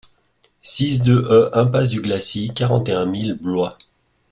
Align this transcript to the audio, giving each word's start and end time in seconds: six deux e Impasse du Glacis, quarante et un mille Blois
six 0.63 1.03
deux 1.03 1.23
e 1.29 1.51
Impasse 1.53 1.89
du 1.89 2.01
Glacis, 2.01 2.51
quarante 2.55 2.89
et 2.89 2.93
un 2.93 3.05
mille 3.05 3.35
Blois 3.35 3.77